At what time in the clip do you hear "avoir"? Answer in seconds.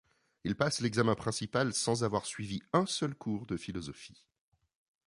2.03-2.25